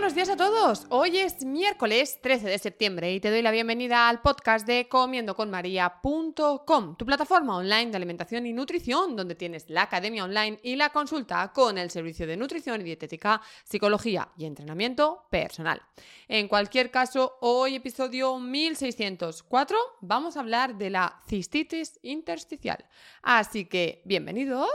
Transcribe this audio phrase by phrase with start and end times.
[0.00, 0.86] Buenos días a todos.
[0.88, 6.96] Hoy es miércoles 13 de septiembre y te doy la bienvenida al podcast de comiendoconmaria.com,
[6.96, 11.52] tu plataforma online de alimentación y nutrición, donde tienes la academia online y la consulta
[11.52, 15.82] con el servicio de nutrición y dietética, psicología y entrenamiento personal.
[16.28, 22.86] En cualquier caso, hoy episodio 1604 vamos a hablar de la cistitis intersticial.
[23.20, 24.70] Así que bienvenidos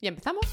[0.00, 0.44] y empezamos.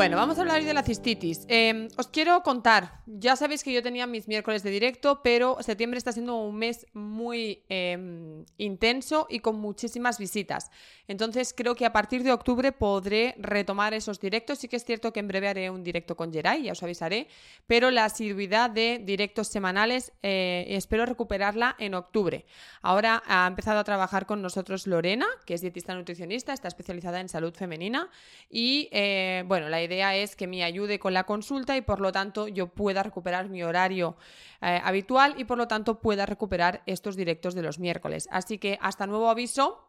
[0.00, 1.44] Bueno, vamos a hablar hoy de la cistitis.
[1.46, 5.98] Eh, os quiero contar, ya sabéis que yo tenía mis miércoles de directo, pero septiembre
[5.98, 10.70] está siendo un mes muy eh, intenso y con muchísimas visitas.
[11.06, 14.60] Entonces creo que a partir de octubre podré retomar esos directos.
[14.60, 17.28] Sí que es cierto que en breve haré un directo con Geray, ya os avisaré,
[17.66, 22.46] pero la asiduidad de directos semanales eh, espero recuperarla en octubre.
[22.80, 27.28] Ahora ha empezado a trabajar con nosotros Lorena, que es dietista nutricionista, está especializada en
[27.28, 28.08] salud femenina
[28.48, 32.12] y eh, bueno, la idea es que me ayude con la consulta y por lo
[32.12, 34.16] tanto yo pueda recuperar mi horario
[34.60, 38.28] eh, habitual y por lo tanto pueda recuperar estos directos de los miércoles.
[38.30, 39.88] Así que hasta nuevo aviso,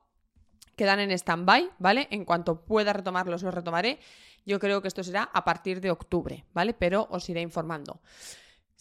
[0.75, 2.07] quedan en stand-by, ¿vale?
[2.11, 3.99] En cuanto pueda retomarlos, los retomaré.
[4.45, 6.73] Yo creo que esto será a partir de octubre, ¿vale?
[6.73, 8.01] Pero os iré informando.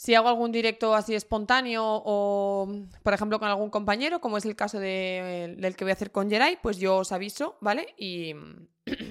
[0.00, 2.66] Si hago algún directo así espontáneo o,
[3.02, 6.10] por ejemplo, con algún compañero, como es el caso de, del que voy a hacer
[6.10, 7.94] con Geray, pues yo os aviso, ¿vale?
[7.98, 8.34] Y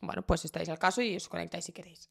[0.00, 2.08] bueno, pues estáis al caso y os conectáis si queréis.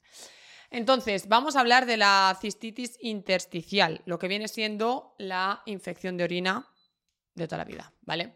[0.71, 6.25] Entonces, vamos a hablar de la cistitis intersticial, lo que viene siendo la infección de
[6.25, 6.67] orina
[7.33, 8.35] de toda la vida, ¿vale?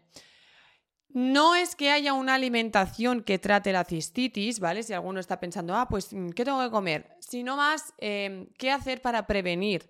[1.08, 4.82] No es que haya una alimentación que trate la cistitis, ¿vale?
[4.82, 7.16] Si alguno está pensando, ah, pues, ¿qué tengo que comer?
[7.20, 9.88] Sino más, eh, ¿qué hacer para prevenir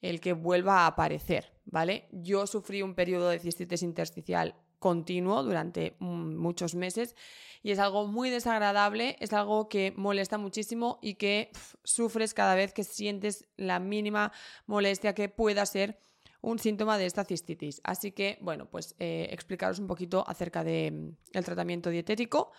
[0.00, 2.08] el que vuelva a aparecer, ¿vale?
[2.10, 7.14] Yo sufrí un periodo de cistitis intersticial continuo durante muchos meses
[7.62, 11.52] y es algo muy desagradable, es algo que molesta muchísimo y que
[11.84, 14.32] sufres cada vez que sientes la mínima
[14.66, 16.00] molestia que pueda ser
[16.40, 17.80] un síntoma de esta cistitis.
[17.84, 22.50] Así que, bueno, pues eh, explicaros un poquito acerca del de, tratamiento dietético,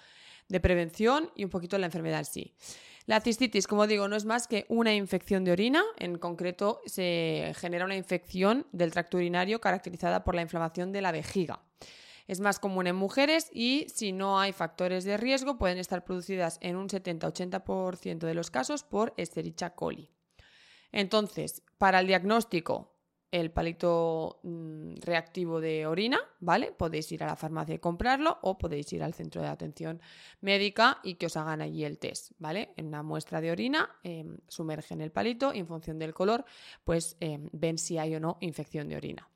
[0.47, 2.53] de prevención y un poquito la enfermedad en sí.
[3.05, 5.83] La cistitis, como digo, no es más que una infección de orina.
[5.97, 11.11] En concreto, se genera una infección del tracto urinario caracterizada por la inflamación de la
[11.11, 11.61] vejiga.
[12.27, 16.57] Es más común en mujeres y si no hay factores de riesgo pueden estar producidas
[16.61, 20.09] en un 70-80% de los casos por Escherichia coli.
[20.91, 22.93] Entonces, para el diagnóstico,
[23.33, 26.71] el palito mmm, reactivo de orina, ¿vale?
[26.71, 29.99] Podéis ir a la farmacia y comprarlo o podéis ir al centro de atención
[30.39, 32.73] médica y que os hagan allí el test, ¿vale?
[32.77, 36.45] En una muestra de orina eh, sumergen el palito y en función del color,
[36.83, 39.27] pues eh, ven si hay o no infección de orina.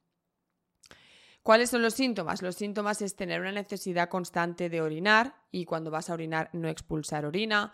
[1.47, 2.41] ¿Cuáles son los síntomas?
[2.41, 6.67] Los síntomas es tener una necesidad constante de orinar y cuando vas a orinar no
[6.67, 7.71] expulsar orina,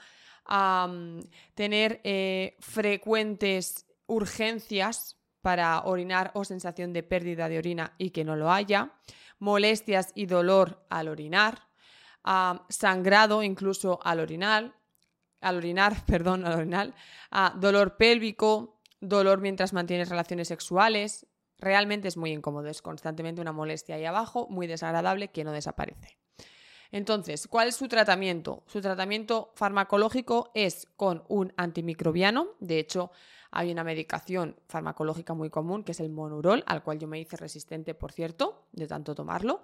[1.55, 8.35] tener eh, frecuentes urgencias para orinar o sensación de pérdida de orina y que no
[8.35, 8.91] lo haya,
[9.39, 11.63] molestias y dolor al orinar,
[12.69, 14.75] sangrado incluso al orinar,
[15.41, 16.93] al orinar, perdón, al orinar,
[17.31, 21.25] uh, dolor pélvico, dolor mientras mantienes relaciones sexuales,
[21.63, 26.17] realmente es muy incómodo, es constantemente una molestia ahí abajo, muy desagradable que no desaparece.
[26.91, 28.63] Entonces, ¿cuál es su tratamiento?
[28.67, 33.11] Su tratamiento farmacológico es con un antimicrobiano, de hecho,
[33.49, 37.37] hay una medicación farmacológica muy común que es el monurol, al cual yo me hice
[37.37, 39.63] resistente, por cierto, de tanto tomarlo,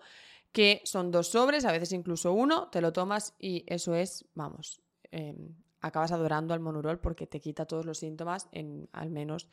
[0.51, 4.81] que son dos sobres, a veces incluso uno, te lo tomas y eso es, vamos,
[5.11, 5.35] eh,
[5.81, 9.47] acabas adorando al monurol porque te quita todos los síntomas en al menos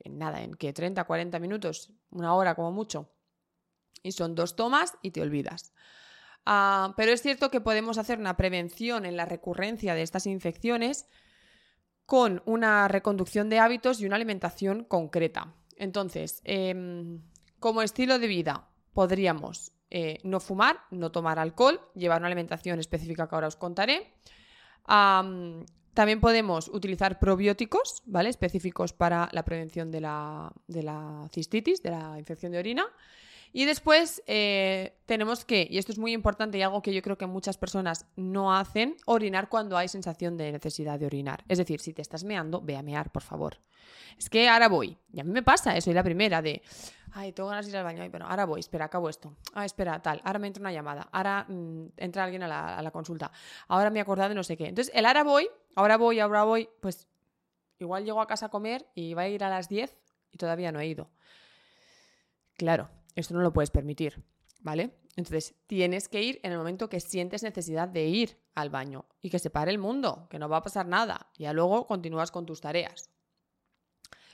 [0.00, 3.10] en nada, en que 30, 40 minutos, una hora como mucho.
[4.02, 5.72] Y son dos tomas y te olvidas.
[6.46, 11.08] Ah, pero es cierto que podemos hacer una prevención en la recurrencia de estas infecciones
[12.06, 15.54] con una reconducción de hábitos y una alimentación concreta.
[15.76, 17.20] Entonces, em,
[17.60, 23.28] como estilo de vida, podríamos eh, no fumar, no tomar alcohol, llevar una alimentación específica
[23.28, 24.14] que ahora os contaré.
[25.98, 28.28] También podemos utilizar probióticos, ¿vale?
[28.28, 32.86] Específicos para la prevención de la, de la cistitis, de la infección de orina.
[33.52, 37.16] Y después eh, tenemos que, y esto es muy importante y algo que yo creo
[37.16, 41.44] que muchas personas no hacen, orinar cuando hay sensación de necesidad de orinar.
[41.48, 43.58] Es decir, si te estás meando, ve a mear, por favor.
[44.18, 44.98] Es que ahora voy.
[45.12, 46.62] Y a mí me pasa eso, y la primera de,
[47.12, 49.34] ay, tengo ganas de ir al baño, pero ahora voy, espera, acabo esto.
[49.54, 52.82] Ah, espera, tal, ahora me entra una llamada, ahora mm, entra alguien a la, a
[52.82, 53.30] la consulta,
[53.68, 54.66] ahora me he acordado de no sé qué.
[54.66, 57.08] Entonces, el ahora voy, ahora voy, ahora voy, pues
[57.78, 59.96] igual llego a casa a comer y va a ir a las 10
[60.32, 61.10] y todavía no he ido.
[62.56, 64.22] Claro, esto no lo puedes permitir,
[64.60, 64.94] ¿vale?
[65.16, 69.30] Entonces, tienes que ir en el momento que sientes necesidad de ir al baño y
[69.30, 71.26] que se pare el mundo, que no va a pasar nada.
[71.36, 73.10] Ya luego continúas con tus tareas.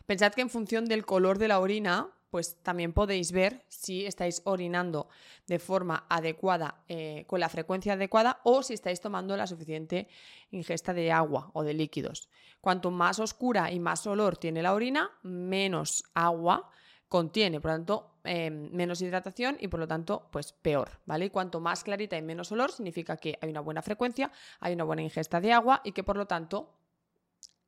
[0.05, 4.43] Pensad que en función del color de la orina, pues también podéis ver si estáis
[4.45, 5.09] orinando
[5.47, 10.09] de forma adecuada, eh, con la frecuencia adecuada, o si estáis tomando la suficiente
[10.51, 12.29] ingesta de agua o de líquidos.
[12.61, 16.71] Cuanto más oscura y más olor tiene la orina, menos agua
[17.15, 21.27] contiene, por lo tanto, em, menos hidratación y por lo tanto, pues peor, ¿vale?
[21.27, 24.83] Y cuanto más clarita y menos olor, significa que hay una buena frecuencia, hay una
[24.83, 26.75] buena ingesta de agua y que por lo tanto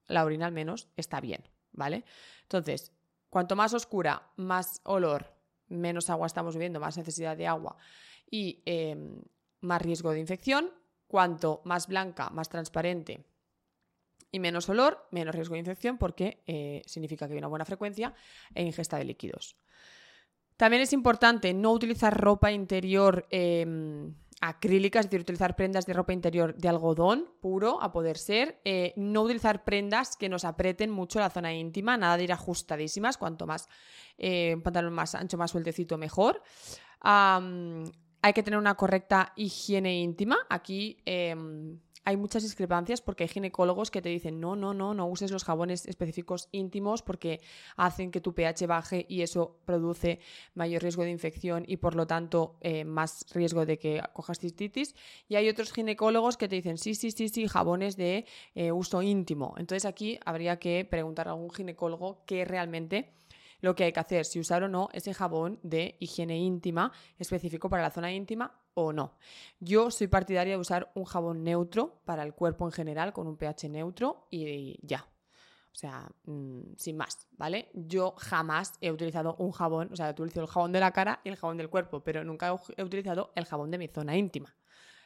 [0.08, 2.04] la orina al menos está bien, ¿vale?
[2.42, 2.90] Entonces,
[3.30, 5.32] cuanto más oscura, más olor,
[5.68, 7.76] menos agua estamos bebiendo, más necesidad de agua
[8.28, 9.22] y em,
[9.60, 10.72] más riesgo de infección.
[11.06, 13.24] Cuanto más blanca, más transparente,
[14.36, 18.14] y menos olor, menos riesgo de infección porque eh, significa que hay una buena frecuencia
[18.54, 19.56] e ingesta de líquidos.
[20.56, 26.12] También es importante no utilizar ropa interior em, acrílica, es decir, utilizar prendas de ropa
[26.12, 28.60] interior de algodón puro, a poder ser.
[28.64, 33.16] Eh, no utilizar prendas que nos aprieten mucho la zona íntima, nada de ir ajustadísimas,
[33.16, 33.68] cuanto más
[34.18, 36.42] eh, un pantalón más ancho, más sueltecito, mejor.
[37.00, 40.38] hay que tener una correcta higiene íntima.
[40.50, 45.06] Aquí em, hay muchas discrepancias porque hay ginecólogos que te dicen no, no, no, no
[45.08, 47.40] uses los jabones específicos íntimos porque
[47.76, 50.20] hacen que tu pH baje y eso produce
[50.54, 54.94] mayor riesgo de infección y por lo tanto eh, más riesgo de que cojas cistitis.
[55.28, 58.24] Y hay otros ginecólogos que te dicen sí, sí, sí, sí, jabones de
[58.54, 59.54] eh, uso íntimo.
[59.58, 63.14] Entonces aquí habría que preguntar a algún ginecólogo qué realmente
[63.60, 67.68] lo que hay que hacer, si usar o no ese jabón de higiene íntima específico
[67.68, 69.16] para la zona íntima o no.
[69.58, 73.36] Yo soy partidaria de usar un jabón neutro para el cuerpo en general, con un
[73.36, 75.08] pH neutro y ya.
[75.72, 77.70] O sea, mm, sin más, ¿vale?
[77.74, 81.30] Yo jamás he utilizado un jabón, o sea, utilizo el jabón de la cara y
[81.30, 84.54] el jabón del cuerpo, pero nunca he utilizado el jabón de mi zona íntima.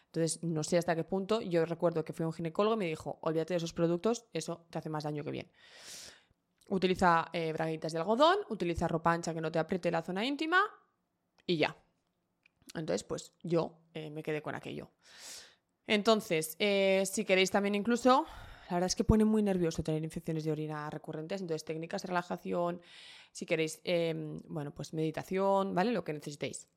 [0.07, 1.41] Entonces, no sé hasta qué punto.
[1.41, 4.67] Yo recuerdo que fui a un ginecólogo y me dijo, olvídate de esos productos, eso
[4.71, 5.51] te hace más daño que bien.
[6.69, 10.61] Utiliza eh, braguitas de algodón, utiliza ropa ancha que no te apriete la zona íntima
[11.47, 11.77] y ya.
[12.75, 14.91] Entonces, pues yo eh, me quedé con aquello.
[15.87, 18.27] Entonces, eh, si queréis también incluso,
[18.69, 22.09] la verdad es que pone muy nervioso tener infecciones de orina recurrentes, entonces técnicas de
[22.09, 22.81] relajación,
[23.33, 25.91] si queréis, em, bueno, pues meditación, ¿vale?
[25.91, 26.69] Lo que necesitéis.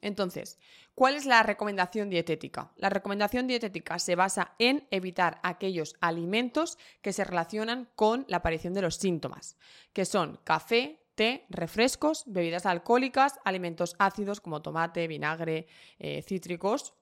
[0.00, 0.58] Entonces,
[0.94, 2.72] ¿cuál es la recomendación dietética?
[2.76, 8.74] La recomendación dietética se basa en evitar aquellos alimentos que se relacionan con la aparición
[8.74, 9.56] de los síntomas,
[9.92, 15.66] que son café, té, refrescos, bebidas alcohólicas, alimentos ácidos como tomate, vinagre,
[15.98, 16.94] eh, cítricos,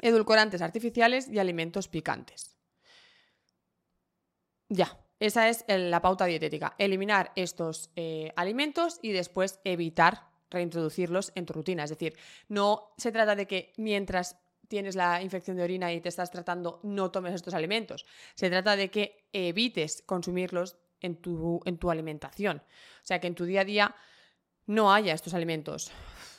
[0.00, 2.56] edulcorantes artificiales y alimentos picantes.
[4.68, 6.74] Ya, esa es la pauta dietética.
[6.78, 11.84] Eliminar estos eh, alimentos y después evitar reintroducirlos en tu rutina.
[11.84, 12.16] Es decir,
[12.48, 14.36] no se trata de que mientras
[14.68, 18.04] tienes la infección de orina y te estás tratando, no tomes estos alimentos.
[18.34, 22.58] Se trata de que evites consumirlos en tu, en tu alimentación.
[22.58, 23.96] O sea, que en tu día a día
[24.66, 25.92] no haya estos alimentos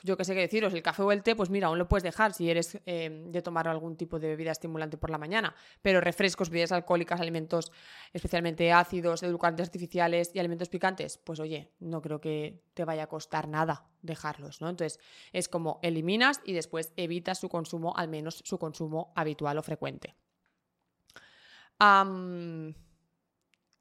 [0.03, 2.03] yo qué sé qué deciros, el café o el té, pues mira, aún lo puedes
[2.03, 6.01] dejar si eres eh, de tomar algún tipo de bebida estimulante por la mañana, pero
[6.01, 7.71] refrescos, bebidas alcohólicas, alimentos
[8.13, 13.07] especialmente ácidos, edulcorantes artificiales y alimentos picantes, pues oye, no creo que te vaya a
[13.07, 14.69] costar nada dejarlos, ¿no?
[14.69, 14.99] Entonces,
[15.33, 20.15] es como eliminas y después evitas su consumo, al menos su consumo habitual o frecuente.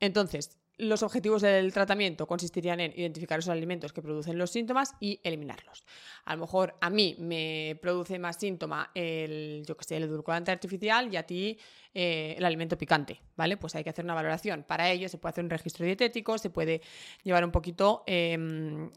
[0.00, 5.21] entonces, los objetivos del tratamiento consistirían en identificar esos alimentos que producen los síntomas y
[5.23, 5.85] eliminarlos.
[6.25, 10.50] A lo mejor a mí me produce más síntoma el, yo que sé, el edulcorante
[10.50, 11.59] artificial y a ti
[11.95, 13.56] eh, el alimento picante, ¿vale?
[13.56, 14.64] Pues hay que hacer una valoración.
[14.64, 16.83] Para ello se puede hacer un registro dietético, se puede
[17.23, 18.02] llevar un poquito...
[18.06, 18.90] Em,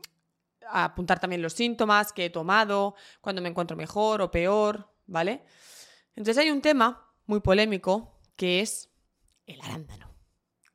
[0.72, 5.42] apuntar también los síntomas que he tomado, cuando me encuentro mejor o peor, ¿vale?
[6.16, 8.90] Entonces hay un tema muy polémico que es
[9.48, 10.09] el arándano.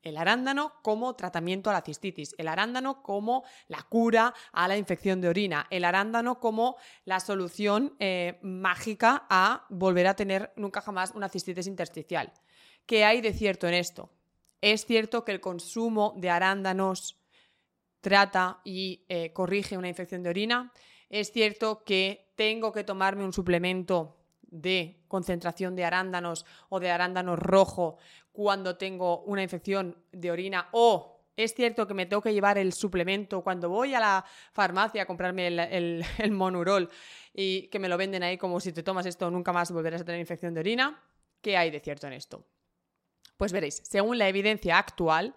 [0.04, 5.20] El arándano como tratamiento a la cistitis, el arándano como la cura a la infección
[5.20, 11.12] de orina, el arándano como la solución eh, mágica a volver a tener nunca jamás
[11.14, 12.32] una cistitis intersticial.
[12.84, 14.10] ¿Qué hay de cierto en esto?
[14.60, 17.18] Es cierto que el consumo de arándanos
[18.02, 20.72] trata y eh, corrige una infección de orina.
[21.08, 24.23] Es cierto que tengo que tomarme un suplemento
[24.54, 27.98] de concentración de arándanos o de arándano rojo
[28.32, 32.72] cuando tengo una infección de orina o es cierto que me tengo que llevar el
[32.72, 36.88] suplemento cuando voy a la farmacia a comprarme el, el, monurol
[37.32, 40.04] y que me lo venden ahí como si te tomas esto nunca más volverás a
[40.04, 41.02] tener infección de orina.
[41.40, 42.46] ¿Qué hay de cierto en esto?
[43.36, 45.34] Pues veréis, según la evidencia actual,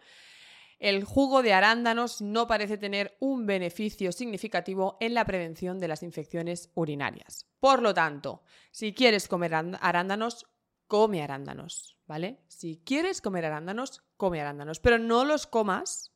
[0.79, 6.03] el jugo de arándanos no parece tener un beneficio significativo en la prevención de las
[6.03, 7.47] infecciones urinarias.
[7.59, 10.45] Por lo tanto, si quieres comer arándanos,
[10.87, 12.43] come arándanos, ¿vale?
[12.47, 16.13] Si quieres comer arándanos, come arándanos, pero no los comas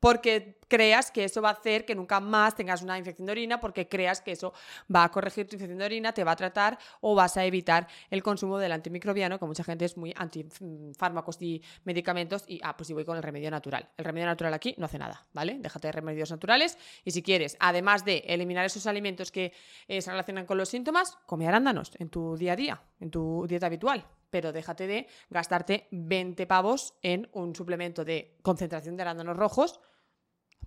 [0.00, 3.60] porque creas que eso va a hacer que nunca más tengas una infección de orina,
[3.60, 4.52] porque creas que eso
[4.94, 7.86] va a corregir tu infección de orina, te va a tratar o vas a evitar
[8.10, 12.60] el consumo del antimicrobiano, que mucha gente es muy anti mm, fármacos y medicamentos y,
[12.62, 13.88] ah, pues si voy con el remedio natural.
[13.96, 15.58] El remedio natural aquí no hace nada, ¿vale?
[15.60, 19.52] Déjate de remedios naturales y si quieres, además de eliminar esos alimentos que
[19.88, 23.46] eh, se relacionan con los síntomas, come arándanos en tu día a día, en tu
[23.46, 29.34] dieta habitual, pero déjate de gastarte 20 pavos en un suplemento de concentración de arándanos
[29.34, 29.80] rojos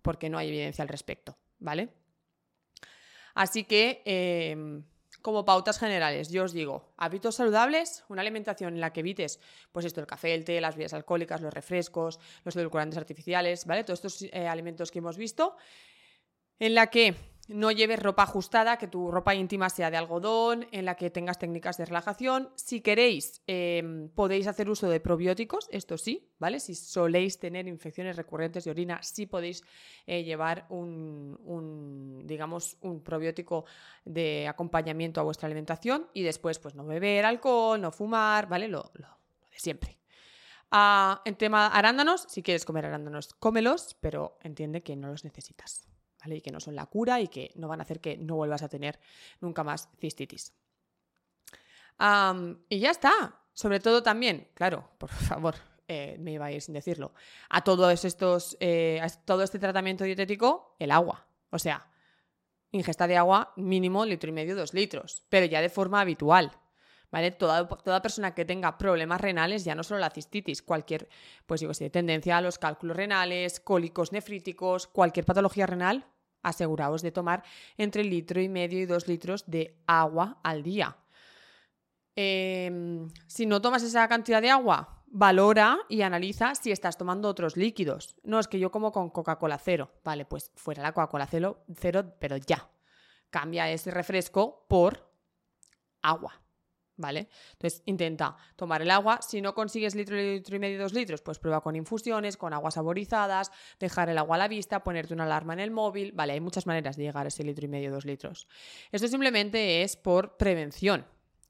[0.02, 1.90] porque no hay evidencia al respecto, ¿vale?
[3.36, 4.84] Así que, em,
[5.22, 9.40] como pautas generales, yo os digo, hábitos saludables, una alimentación en la que evites,
[9.72, 13.84] pues esto, el café, el té, las bebidas alcohólicas, los refrescos, los edulcorantes artificiales, ¿vale?
[13.84, 15.58] Todos estos eh, alimentos que hemos visto,
[16.58, 17.14] en la que
[17.50, 21.40] no lleves ropa ajustada, que tu ropa íntima sea de algodón, en la que tengas
[21.40, 22.50] técnicas de relajación.
[22.56, 26.60] Si queréis, em, podéis hacer uso de probióticos, esto sí, ¿vale?
[26.60, 29.64] Si soléis tener infecciones recurrentes de orina, sí podéis
[30.06, 33.66] eh, llevar un, digamos, un probiótico
[34.06, 38.68] de acompañamiento a vuestra alimentación y después, pues no beber alcohol, no fumar, ¿vale?
[38.68, 39.98] Lo, de siempre.
[40.72, 45.90] Ah, en tema arándanos, si quieres comer arándanos, cómelos, pero entiende que no los necesitas.
[46.26, 48.62] Y que no son la cura y que no van a hacer que no vuelvas
[48.62, 49.00] a tener
[49.40, 50.54] nunca más cistitis.
[52.70, 53.36] y ya está.
[53.54, 55.56] Sobre todo también, claro, por favor,
[55.88, 57.14] eh, me iba a ir sin decirlo,
[57.50, 61.26] a todos estos, eh, a todo este tratamiento dietético, el agua.
[61.50, 61.90] O sea,
[62.72, 66.52] ingesta de agua mínimo litro y medio, dos litros, pero ya de forma habitual.
[67.12, 67.32] ¿Vale?
[67.32, 67.68] Toda,
[68.02, 71.10] persona que tenga problemas renales, ya no solo la cistitis, cualquier,
[71.46, 76.06] pues digo, tendencia a los cálculos renales, cólicos nefríticos, cualquier patología renal,
[76.44, 77.44] aseguraos de tomar
[77.78, 80.98] entre litro y medio y dos litros de agua al día.
[82.16, 87.58] Em, si no tomas esa cantidad de agua, valora y analiza si estás tomando otros
[87.58, 88.16] líquidos.
[88.24, 89.92] No es que yo como con Coca-Cola cero.
[90.04, 92.70] Vale, pues fuera la Coca-Cola cero, pero ya.
[93.30, 95.12] Cambia ese refresco por
[96.02, 96.42] agua.
[97.00, 97.30] ¿Vale?
[97.54, 99.20] Entonces intenta tomar el agua.
[99.22, 102.76] Si no consigues litro, litro y medio, dos litros, pues prueba con infusiones, con aguas
[102.76, 106.12] saborizadas, dejar el agua a la vista, ponerte una alarma en el móvil.
[106.12, 108.48] Vale, hay muchas maneras de llegar a ese litro y medio, dos litros.
[108.92, 111.06] Esto simplemente es por prevención.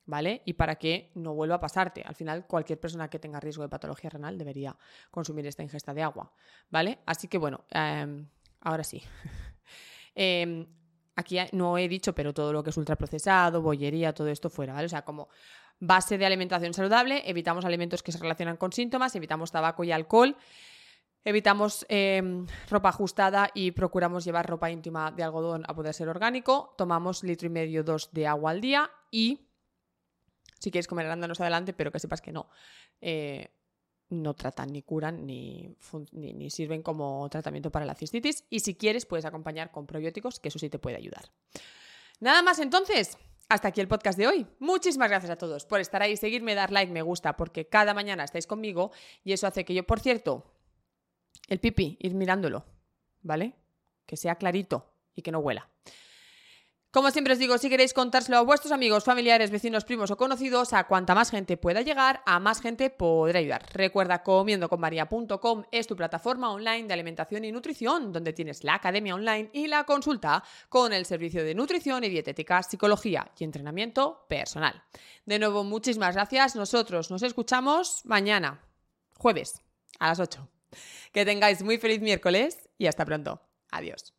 [0.06, 0.42] ¿Vale?
[0.44, 2.02] Y para que no vuelva a pasarte.
[2.04, 4.76] Al final, cualquier persona que tenga riesgo de patología renal debería
[5.12, 6.34] consumir esta ingesta de agua.
[6.72, 6.98] ¿Vale?
[7.06, 8.28] Así que bueno, em,
[8.62, 9.04] ahora sí.
[10.16, 10.66] Em,
[11.20, 14.86] Aquí no he dicho, pero todo lo que es ultraprocesado, bollería, todo esto fuera, ¿vale?
[14.86, 15.28] O sea, como
[15.78, 20.38] base de alimentación saludable, evitamos alimentos que se relacionan con síntomas, evitamos tabaco y alcohol,
[21.26, 26.74] evitamos em, ropa ajustada y procuramos llevar ropa íntima de algodón a poder ser orgánico,
[26.78, 29.50] tomamos litro y medio, dos de agua al día y
[30.58, 32.50] si quieres comer arándanos adelante, pero que sepas que no.
[33.02, 33.50] Eh,
[34.10, 35.76] no tratan ni curan ni,
[36.12, 38.46] ni, sirven como tratamiento para la cistitis.
[38.50, 41.30] Y si quieres, puedes acompañar con probióticos, que eso sí te puede ayudar.
[42.20, 43.18] Nada más entonces.
[43.52, 44.46] Hasta aquí el podcast de hoy.
[44.60, 48.24] Muchísimas gracias a todos por estar ahí, seguirme, dar like, me gusta, porque cada mañana
[48.24, 48.92] estáis conmigo
[49.24, 50.54] y eso hace que yo, por cierto,
[51.48, 52.64] el pipi, ir mirándolo,
[53.24, 53.56] ¿vale?
[54.06, 55.68] Que sea clarito y que no huela.
[56.92, 60.74] Como siempre os digo, si queréis contárselo a vuestros amigos, familiares, vecinos, primos o conocidos,
[60.74, 63.64] a cuanta más gente pueda llegar, a más gente podrá ayudar.
[63.74, 69.52] Recuerda, comiendoconmaria.com es tu plataforma online de alimentación y nutrición, donde tienes la academia online
[69.54, 74.82] y la consulta con el servicio de nutrición y dietética, psicología y entrenamiento personal.
[75.28, 76.56] De nuevo, muchísimas gracias.
[76.56, 78.64] Nosotros nos escuchamos mañana,
[79.14, 79.62] jueves,
[80.00, 80.50] a las 8.
[81.12, 83.44] Que tengáis muy feliz miércoles y hasta pronto.
[83.70, 84.19] Adiós.